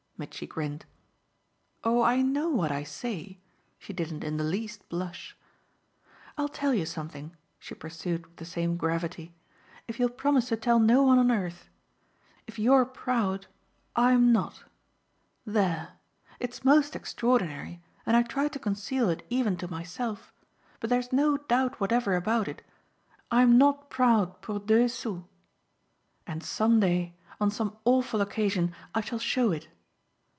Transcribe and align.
Mitchy 0.17 0.45
grinned. 0.45 0.85
"Oh 1.83 2.03
I 2.03 2.21
know 2.21 2.47
what 2.49 2.71
I 2.71 2.83
say!" 2.83 3.39
she 3.79 3.91
didn't 3.91 4.23
in 4.23 4.37
the 4.37 4.43
least 4.43 4.87
blush. 4.87 5.35
"I'll 6.37 6.47
tell 6.47 6.75
you 6.75 6.85
something," 6.85 7.35
she 7.57 7.73
pursued 7.73 8.27
with 8.27 8.35
the 8.35 8.45
same 8.45 8.77
gravity, 8.77 9.33
"if 9.87 9.99
you'll 9.99 10.09
promise 10.09 10.49
to 10.49 10.57
tell 10.57 10.77
no 10.79 11.01
one 11.01 11.17
on 11.17 11.31
earth. 11.31 11.69
If 12.45 12.59
you're 12.59 12.85
proud 12.85 13.47
I'm 13.95 14.31
not. 14.31 14.65
There! 15.43 15.93
It's 16.39 16.63
most 16.63 16.95
extraordinary 16.95 17.81
and 18.05 18.15
I 18.15 18.21
try 18.21 18.47
to 18.49 18.59
conceal 18.59 19.09
it 19.09 19.25
even 19.31 19.57
to 19.57 19.67
myself; 19.71 20.31
but 20.79 20.91
there's 20.91 21.11
no 21.11 21.37
doubt 21.37 21.79
whatever 21.79 22.15
about 22.15 22.47
it 22.47 22.61
I'm 23.31 23.57
not 23.57 23.89
proud 23.89 24.39
pour 24.43 24.59
deux 24.59 24.87
sous. 24.87 25.23
And 26.27 26.43
some 26.43 26.79
day, 26.79 27.15
on 27.39 27.49
some 27.49 27.75
awful 27.85 28.21
occasion, 28.21 28.75
I 28.93 29.01
shall 29.01 29.17
show 29.17 29.51
it. 29.51 29.67